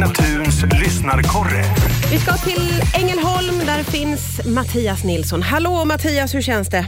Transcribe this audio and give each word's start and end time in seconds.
Signatuns 0.00 0.62
lyssnarkorre. 0.80 1.62
Vi 2.12 2.18
ska 2.18 2.32
till 2.32 2.68
Ängelholm, 3.02 3.58
där 3.66 3.82
finns 3.82 4.46
Mattias 4.56 5.04
Nilsson. 5.04 5.42
Hallå 5.42 5.84
Mattias, 5.84 6.34
hur 6.34 6.42
känns 6.42 6.70
det? 6.70 6.84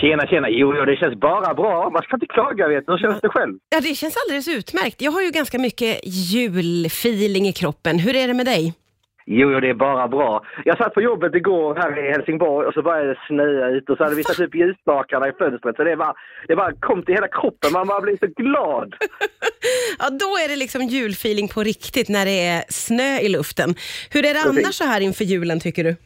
Tjena, 0.00 0.26
tjena. 0.26 0.48
Jo, 0.50 0.74
jo, 0.76 0.84
det 0.84 0.96
känns 0.96 1.20
bara 1.20 1.54
bra. 1.54 1.90
Man 1.92 2.02
ska 2.02 2.16
inte 2.16 2.26
klaga, 2.26 2.68
vet 2.68 2.86
du. 2.86 2.92
Hur 2.92 2.98
känns 2.98 3.20
det 3.20 3.28
själv? 3.28 3.54
Ja, 3.74 3.80
det 3.80 3.94
känns 3.94 4.14
alldeles 4.16 4.48
utmärkt. 4.48 5.02
Jag 5.02 5.12
har 5.12 5.22
ju 5.22 5.30
ganska 5.30 5.58
mycket 5.58 6.00
julfeeling 6.04 7.48
i 7.48 7.52
kroppen. 7.52 7.98
Hur 7.98 8.16
är 8.16 8.28
det 8.28 8.34
med 8.34 8.46
dig? 8.46 8.74
Jo, 9.30 9.52
jo, 9.52 9.60
det 9.60 9.68
är 9.68 9.74
bara 9.74 10.08
bra. 10.08 10.44
Jag 10.64 10.78
satt 10.78 10.94
på 10.94 11.02
jobbet 11.02 11.34
igår 11.34 11.74
här 11.74 11.98
i 11.98 12.10
Helsingborg 12.10 12.66
och 12.66 12.74
så 12.74 12.82
började 12.82 13.08
det 13.08 13.18
snöa 13.26 13.68
ut 13.68 13.90
och 13.90 13.96
så 13.96 14.04
hade 14.04 14.16
vi 14.16 14.24
satt 14.24 14.40
upp 14.40 14.54
ljusstakarna 14.54 15.28
i 15.28 15.32
fönstret. 15.32 15.76
Så 15.76 15.84
det 15.84 15.96
bara, 15.96 16.14
det 16.48 16.56
bara 16.56 16.72
kom 16.72 17.02
till 17.02 17.14
hela 17.14 17.28
kroppen. 17.28 17.72
Man 17.72 17.86
bara 17.86 18.00
blir 18.00 18.16
så 18.16 18.26
glad. 18.26 18.94
Ja, 19.98 20.10
då 20.10 20.26
är 20.44 20.48
det 20.48 20.56
liksom 20.56 20.82
julfeeling 20.82 21.48
på 21.48 21.62
riktigt 21.62 22.08
när 22.08 22.24
det 22.24 22.46
är 22.46 22.64
snö 22.68 23.18
i 23.18 23.28
luften. 23.28 23.74
Hur 24.12 24.20
är 24.24 24.34
det 24.34 24.42
Precis. 24.42 24.64
annars 24.64 24.74
så 24.74 24.84
här 24.84 25.00
inför 25.00 25.24
julen 25.24 25.60
tycker 25.60 25.84
du? 25.84 25.96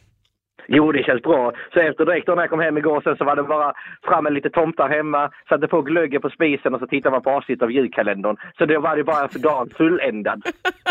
Jo, 0.67 0.91
det 0.91 1.03
känns 1.03 1.21
bra. 1.21 1.53
Så 1.73 1.79
efter 1.79 2.05
direkt 2.05 2.27
då 2.27 2.35
när 2.35 2.41
jag 2.43 2.49
kom 2.49 2.59
hem 2.59 2.77
igår 2.77 3.01
sen 3.01 3.17
så 3.17 3.23
var 3.23 3.35
det 3.35 3.43
bara 3.43 3.73
fram 4.03 4.23
med 4.23 4.33
lite 4.33 4.49
tomtar 4.49 4.89
hemma, 4.89 5.31
satte 5.49 5.67
på 5.67 5.81
glöggen 5.81 6.21
på 6.21 6.29
spisen 6.29 6.73
och 6.73 6.79
så 6.79 6.87
tittade 6.87 7.11
man 7.11 7.21
på 7.23 7.29
avsnitt 7.29 7.61
av 7.61 7.71
julkalendern. 7.71 8.37
Så 8.57 8.65
det 8.65 8.77
var 8.77 8.95
det 8.97 9.03
bara 9.03 9.27
för 9.27 9.39
dagen 9.39 9.69
fulländad. 9.77 10.43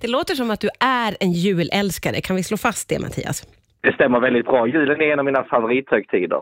Det 0.00 0.08
låter 0.08 0.34
som 0.34 0.50
att 0.50 0.60
du 0.60 0.68
är 0.80 1.16
en 1.20 1.32
julälskare. 1.32 2.20
Kan 2.20 2.36
vi 2.36 2.42
slå 2.42 2.56
fast 2.56 2.88
det 2.88 2.98
Mattias? 2.98 3.46
Det 3.80 3.92
stämmer 3.92 4.20
väldigt 4.20 4.46
bra. 4.46 4.66
Julen 4.66 5.00
är 5.00 5.12
en 5.12 5.18
av 5.18 5.24
mina 5.24 5.44
favorithögtider. 5.44 6.40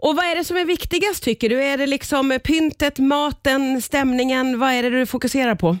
Och 0.00 0.16
vad 0.16 0.24
är 0.24 0.34
det 0.34 0.44
som 0.44 0.56
är 0.56 0.64
viktigast 0.64 1.24
tycker 1.24 1.48
du? 1.48 1.62
Är 1.64 1.78
det 1.78 1.86
liksom 1.86 2.38
pyntet, 2.44 2.98
maten, 2.98 3.82
stämningen? 3.82 4.58
Vad 4.58 4.70
är 4.72 4.82
det 4.82 4.90
du 4.90 5.06
fokuserar 5.06 5.54
på? 5.54 5.76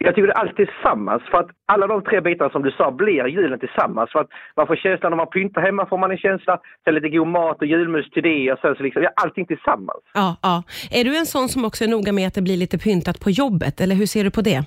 Jag 0.00 0.14
tycker 0.14 0.26
det 0.26 0.32
är 0.32 0.38
allt 0.38 0.56
tillsammans. 0.56 1.22
För 1.30 1.38
att 1.38 1.50
alla 1.66 1.86
de 1.86 2.02
tre 2.02 2.20
bitarna 2.20 2.50
som 2.50 2.62
du 2.62 2.70
sa 2.70 2.90
blir 2.90 3.26
julen 3.26 3.60
tillsammans. 3.60 4.12
För 4.12 4.20
att 4.20 4.30
man 4.56 4.66
får 4.66 4.76
känslan 4.76 5.12
när 5.12 5.16
man 5.16 5.26
pyntar 5.26 5.62
hemma 5.62 5.86
får 5.86 5.98
man 5.98 6.10
en 6.10 6.18
känsla. 6.18 6.60
Sen 6.84 6.94
lite 6.94 7.08
god 7.08 7.26
mat 7.26 7.58
och 7.60 7.66
julmus 7.66 8.10
till 8.10 8.22
det 8.22 8.52
och 8.52 8.58
sen 8.58 8.74
så 8.76 8.82
liksom, 8.82 9.02
ja, 9.02 9.10
allting 9.16 9.46
tillsammans. 9.46 10.02
Ja, 10.14 10.36
ja. 10.42 10.62
Är 10.90 11.04
du 11.04 11.16
en 11.16 11.26
sån 11.26 11.48
som 11.48 11.64
också 11.64 11.84
är 11.84 11.88
noga 11.88 12.12
med 12.12 12.26
att 12.28 12.34
det 12.34 12.42
blir 12.42 12.56
lite 12.56 12.78
pyntat 12.78 13.20
på 13.20 13.30
jobbet, 13.30 13.80
eller 13.80 13.94
hur 13.94 14.06
ser 14.06 14.24
du 14.24 14.30
på 14.30 14.40
det? 14.40 14.64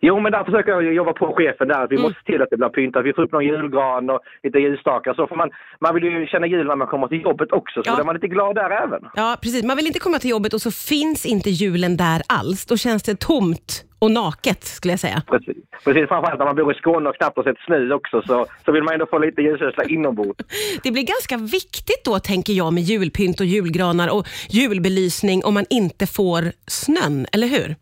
Jo, 0.00 0.20
men 0.20 0.32
där 0.32 0.44
försöker 0.44 0.70
jag 0.72 0.94
jobba 0.94 1.12
på 1.12 1.32
chefen 1.36 1.68
där. 1.68 1.86
Vi 1.90 1.98
måste 1.98 2.18
se 2.20 2.32
till 2.32 2.42
att 2.42 2.50
det 2.50 2.56
blir 2.56 2.68
pyntat. 2.68 3.04
Vi 3.04 3.12
får 3.12 3.22
upp 3.22 3.32
någon 3.32 3.44
julgran 3.44 4.10
och 4.10 4.20
lite 4.42 4.58
ljusstakar. 4.58 5.14
Så 5.14 5.26
får 5.26 5.36
man, 5.36 5.50
man 5.80 5.94
vill 5.94 6.04
ju 6.04 6.26
känna 6.26 6.46
jul 6.46 6.66
när 6.66 6.76
man 6.76 6.86
kommer 6.88 7.08
till 7.08 7.22
jobbet 7.22 7.52
också. 7.52 7.82
Så 7.82 7.90
Ja. 7.90 7.94
då 7.94 8.00
är 8.00 8.04
man 8.04 8.14
lite 8.14 8.28
glad 8.28 8.54
där 8.54 8.70
även. 8.70 9.00
Ja, 9.14 9.36
precis. 9.42 9.64
Man 9.64 9.76
vill 9.76 9.86
inte 9.86 9.98
komma 9.98 10.18
till 10.18 10.30
jobbet 10.30 10.54
och 10.54 10.60
så 10.60 10.70
finns 10.70 11.26
inte 11.26 11.50
julen 11.50 11.96
där 11.96 12.22
alls. 12.26 12.66
Då 12.66 12.76
känns 12.76 13.02
det 13.02 13.20
tomt 13.20 13.84
och 13.98 14.10
naket, 14.10 14.64
skulle 14.64 14.92
jag 14.92 15.00
säga. 15.00 15.22
Precis. 15.26 15.56
Precis, 15.84 16.08
framförallt 16.08 16.38
när 16.38 16.46
man 16.46 16.56
bor 16.56 16.72
i 16.72 16.74
Skåne 16.74 17.08
och 17.08 17.16
knappt 17.16 17.36
har 17.36 17.44
sett 17.44 17.56
snö 17.66 17.94
också 17.94 18.22
så, 18.22 18.46
så 18.64 18.72
vill 18.72 18.82
man 18.82 18.94
ändå 18.94 19.06
få 19.06 19.18
lite 19.18 19.42
julkänsla 19.42 19.84
inombords. 19.84 20.44
Det 20.82 20.90
blir 20.90 21.02
ganska 21.02 21.36
viktigt 21.36 22.04
då, 22.04 22.18
tänker 22.18 22.52
jag, 22.52 22.72
med 22.72 22.82
julpynt 22.82 23.40
och 23.40 23.46
julgranar 23.46 24.08
och 24.16 24.26
julbelysning 24.50 25.44
om 25.44 25.54
man 25.54 25.64
inte 25.70 26.06
får 26.06 26.42
snön, 26.66 27.26
eller 27.32 27.46
hur? 27.46 27.76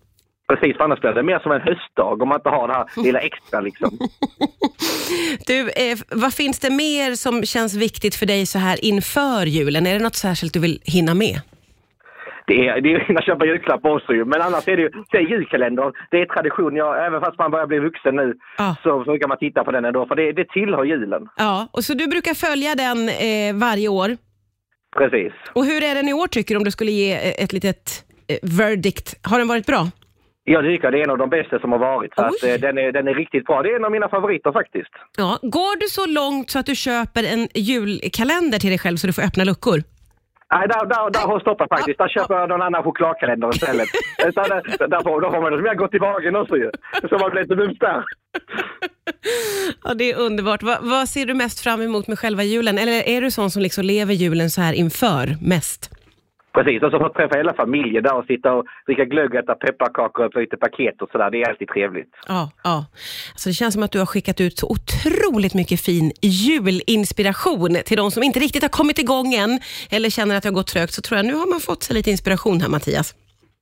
Precis, 0.49 0.77
för 0.77 0.85
annars 0.85 1.01
blir 1.01 1.13
det 1.13 1.23
mer 1.23 1.39
som 1.39 1.53
en 1.53 1.61
höstdag 1.61 2.23
om 2.23 2.29
man 2.29 2.39
inte 2.39 2.49
har 2.49 2.69
det 2.69 2.75
här 2.75 2.87
lilla 3.05 3.19
extra 3.21 3.61
liksom. 3.61 3.99
Du, 5.47 5.61
eh, 5.71 5.99
vad 6.11 6.35
finns 6.35 6.59
det 6.61 6.71
mer 6.71 7.15
som 7.15 7.43
känns 7.43 7.75
viktigt 7.75 8.15
för 8.15 8.27
dig 8.27 8.47
så 8.47 8.59
här 8.59 8.85
inför 8.85 9.47
julen? 9.47 9.87
Är 9.87 9.93
det 9.95 10.03
något 10.05 10.15
särskilt 10.15 10.53
du 10.55 10.61
vill 10.61 10.81
hinna 10.85 11.15
med? 11.15 11.41
Det 12.47 12.69
är, 12.69 12.81
det 12.81 12.93
är 12.93 13.19
att 13.19 13.25
köpa 13.25 13.45
julklappar 13.47 13.91
också 13.97 14.13
ju. 14.13 14.25
Men 14.25 14.43
annars 14.43 14.69
är 14.69 14.77
det 14.77 14.83
ju, 14.83 14.91
det 15.11 15.17
är 15.19 15.21
julkalendern. 15.31 15.93
Det 16.11 16.17
är 16.21 16.27
tradition. 16.27 16.77
Jag, 16.77 17.07
även 17.07 17.21
fast 17.21 17.39
man 17.39 17.51
börjar 17.51 17.67
bli 17.67 17.79
vuxen 17.79 18.17
nu 18.17 18.35
Ja. 18.59 18.77
så 18.83 19.05
brukar 19.05 19.29
man 19.29 19.39
titta 19.39 19.65
på 19.65 19.71
den 19.71 19.85
ändå. 19.85 20.07
För 20.07 20.15
det, 20.17 20.33
det 20.33 20.49
tillhör 20.49 20.85
julen. 20.85 21.23
Ja, 21.37 21.69
och 21.73 21.85
så 21.85 21.95
du 21.95 22.07
brukar 22.07 22.35
följa 22.35 22.75
den 22.75 23.09
eh, 23.09 23.55
varje 23.55 23.89
år. 23.89 24.17
Precis. 24.99 25.33
Och 25.53 25.65
hur 25.65 25.83
är 25.85 25.95
den 25.95 26.09
i 26.09 26.13
år 26.13 26.27
tycker 26.27 26.55
du, 26.55 26.59
om 26.59 26.65
du 26.65 26.71
skulle 26.71 26.91
ge 26.91 27.13
eh, 27.13 27.45
ett 27.45 27.53
litet 27.53 28.05
eh, 28.29 28.39
verdict? 28.43 29.15
Har 29.23 29.39
den 29.39 29.49
varit 29.49 29.67
bra? 29.67 29.89
Jag 30.49 30.65
tycker 30.65 30.91
det 30.91 30.99
är 30.99 31.05
en 31.05 31.11
av 31.11 31.19
de 31.19 31.31
bästa 31.31 31.59
som 31.59 31.73
har 31.73 31.79
varit. 31.79 32.15
Så 32.15 32.23
att, 32.23 32.43
eh, 32.43 32.55
den, 32.55 32.79
är, 32.79 32.93
den 32.93 33.09
är 33.09 33.15
riktigt 33.15 33.45
bra. 33.47 33.63
Det 33.63 33.71
är 33.73 33.77
en 33.77 33.85
av 33.85 33.91
mina 33.91 34.09
favoriter 34.09 34.53
faktiskt. 34.53 34.93
Ja. 35.17 35.39
Går 35.43 35.81
du 35.81 35.87
så 35.89 36.07
långt 36.07 36.51
så 36.51 36.59
att 36.59 36.67
du 36.67 36.75
köper 36.75 37.25
en 37.25 37.49
julkalender 37.55 38.59
till 38.59 38.71
dig 38.71 38.79
själv 38.79 38.97
så 38.97 39.07
du 39.07 39.13
får 39.13 39.23
öppna 39.23 39.45
luckor? 39.45 39.79
Nej, 40.55 40.69
där, 40.69 40.87
där, 40.87 41.11
där 41.11 41.21
har 41.21 41.33
jag 41.33 41.41
stoppat 41.41 41.69
faktiskt. 41.69 41.99
Där 41.99 42.09
köper 42.09 42.35
jag 42.35 42.49
någon 42.49 42.63
annan 42.63 42.83
chokladkalender 42.83 43.49
istället. 43.55 43.89
Utan 44.27 44.49
där, 44.49 44.89
där, 44.89 45.03
får, 45.03 45.21
då 45.21 45.29
har 45.29 45.41
man 45.43 45.53
det 45.53 45.59
som 45.59 45.67
jag 45.67 45.77
gått 45.79 45.95
i 45.95 45.99
magen 45.99 46.37
också 46.37 46.57
ju. 46.57 46.71
Så 47.09 47.19
man 47.19 47.31
blir 47.31 47.43
lite 47.43 47.57
mums 47.57 47.79
där. 47.79 48.05
Ja, 49.85 49.95
det 49.95 50.13
är 50.13 50.19
underbart. 50.19 50.63
Va, 50.63 50.79
vad 50.81 51.09
ser 51.09 51.27
du 51.27 51.35
mest 51.35 51.61
fram 51.61 51.83
emot 51.83 52.09
med 52.09 52.19
själva 52.19 52.43
julen? 52.43 52.79
Eller 52.79 53.09
är 53.09 53.21
du 53.21 53.31
sån 53.31 53.51
som 53.51 53.63
liksom 53.63 53.85
lever 53.85 54.15
julen 54.15 54.51
så 54.51 54.61
här 54.61 54.73
inför 54.73 55.37
mest? 55.41 55.96
Precis, 56.57 56.83
och 56.83 56.91
så 56.91 56.99
få 56.99 57.09
träffa 57.09 57.37
hela 57.37 57.55
familjen 57.55 58.03
där 58.03 58.15
och 58.15 58.25
sitta 58.25 58.53
och 58.53 58.65
dricka 58.87 59.05
glögg, 59.05 59.35
äta 59.35 59.55
pepparkakor 59.55 60.25
och 60.25 60.41
lite 60.41 60.57
paket 60.57 61.03
och 61.03 61.09
sådär. 61.13 61.31
Det 61.31 61.43
är 61.43 61.49
alltid 61.51 61.69
trevligt. 61.69 62.13
Ja, 62.29 62.51
ja. 62.65 62.87
Alltså 63.33 63.49
det 63.49 63.53
känns 63.53 63.75
som 63.75 63.83
att 63.83 63.93
du 63.93 63.99
har 63.99 64.07
skickat 64.07 64.41
ut 64.41 64.59
så 64.59 64.67
otroligt 64.77 65.55
mycket 65.55 65.81
fin 65.81 66.13
julinspiration 66.23 67.77
till 67.87 67.97
de 67.97 68.11
som 68.11 68.23
inte 68.23 68.41
riktigt 68.41 68.63
har 68.63 68.69
kommit 68.69 68.99
igång 68.99 69.35
än 69.35 69.61
eller 69.91 70.11
känner 70.11 70.37
att 70.37 70.43
det 70.43 70.49
har 70.49 70.55
gått 70.55 70.67
trögt. 70.67 70.93
Så 70.93 71.03
tror 71.03 71.17
jag 71.19 71.27
nu 71.27 71.35
har 71.35 71.51
man 71.51 71.61
fått 71.61 71.83
sig 71.83 71.95
lite 71.97 72.11
inspiration 72.11 72.61
här 72.61 72.69
Mattias. 72.69 73.15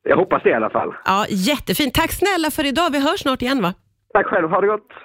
Jag 0.02 0.16
hoppas 0.16 0.42
det 0.42 0.50
i 0.50 0.54
alla 0.54 0.70
fall. 0.70 0.94
Ja, 1.04 1.26
jättefint. 1.28 1.94
Tack 1.94 2.12
snälla 2.12 2.50
för 2.50 2.64
idag. 2.64 2.92
Vi 2.92 3.00
hörs 3.00 3.20
snart 3.20 3.42
igen 3.42 3.62
va? 3.62 3.74
Tack 4.12 4.26
själv, 4.26 4.48
ha 4.50 4.60
det 4.60 4.66
gott! 4.66 4.90